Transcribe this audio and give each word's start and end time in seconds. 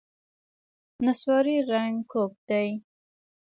نسواري 1.05 1.57
رنګ 1.71 1.95
کږ 2.11 2.31
دی. 2.47 2.67